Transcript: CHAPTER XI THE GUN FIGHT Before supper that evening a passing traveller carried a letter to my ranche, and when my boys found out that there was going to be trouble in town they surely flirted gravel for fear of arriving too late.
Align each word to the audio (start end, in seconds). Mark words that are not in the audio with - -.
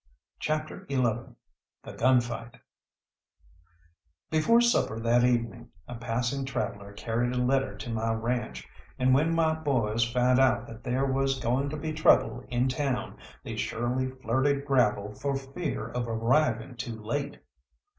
CHAPTER 0.39 0.87
XI 0.89 0.95
THE 1.83 1.93
GUN 1.95 2.21
FIGHT 2.21 2.57
Before 4.31 4.59
supper 4.59 4.99
that 4.99 5.23
evening 5.23 5.69
a 5.87 5.93
passing 5.93 6.43
traveller 6.43 6.91
carried 6.93 7.35
a 7.35 7.37
letter 7.37 7.77
to 7.77 7.89
my 7.91 8.11
ranche, 8.11 8.67
and 8.97 9.13
when 9.13 9.35
my 9.35 9.53
boys 9.53 10.03
found 10.11 10.39
out 10.39 10.65
that 10.65 10.83
there 10.83 11.05
was 11.05 11.37
going 11.37 11.69
to 11.69 11.77
be 11.77 11.93
trouble 11.93 12.43
in 12.47 12.67
town 12.67 13.19
they 13.43 13.55
surely 13.55 14.09
flirted 14.09 14.65
gravel 14.65 15.13
for 15.13 15.35
fear 15.35 15.89
of 15.89 16.07
arriving 16.07 16.77
too 16.77 16.99
late. 16.99 17.39